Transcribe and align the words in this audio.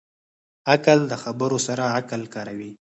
عاقل 0.69 0.99
د 1.11 1.13
خبرو 1.23 1.57
سره 1.67 1.83
عقل 1.97 2.21
کاروي. 2.33 2.71